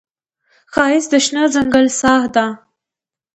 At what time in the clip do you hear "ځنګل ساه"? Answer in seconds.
1.53-2.25